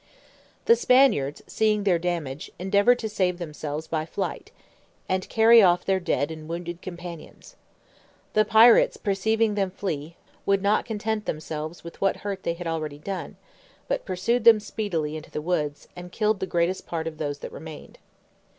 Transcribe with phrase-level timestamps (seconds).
[0.65, 4.49] The Spaniards seeing their damage, endeavoured to save themselves by flight,
[5.07, 7.55] and carry off their dead and wounded companions.
[8.33, 12.97] The pirates perceiving them flee, would not content themselves with what hurt they had already
[12.97, 13.35] done,
[13.87, 17.51] but pursued them speedily into the woods, and killed the greatest part of those that
[17.51, 17.99] remained.